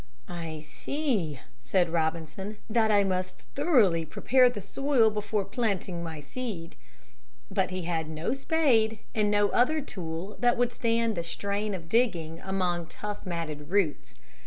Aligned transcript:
"I 0.27 0.61
see," 0.61 1.39
said 1.59 1.91
Robinson, 1.91 2.57
"that 2.67 2.89
I 2.89 3.03
must 3.03 3.41
thoroughly 3.53 4.03
prepare 4.03 4.49
the 4.49 4.59
soil 4.59 5.11
before 5.11 5.45
planting 5.45 6.01
my 6.03 6.21
seed." 6.21 6.75
But 7.51 7.69
he 7.69 7.83
had 7.83 8.09
no 8.09 8.33
spade 8.33 8.97
and 9.13 9.29
no 9.29 9.49
other 9.49 9.79
tool 9.79 10.37
that 10.39 10.57
would 10.57 10.71
stand 10.73 11.13
the 11.13 11.21
strain 11.21 11.75
of 11.75 11.87
digging 11.87 12.39
among 12.39 12.87
tough 12.87 13.27
matted 13.27 13.69
roots. 13.69 14.15